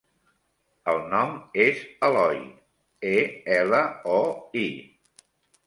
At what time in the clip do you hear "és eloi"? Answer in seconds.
1.65-2.41